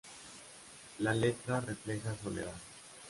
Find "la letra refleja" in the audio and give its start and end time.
0.97-2.15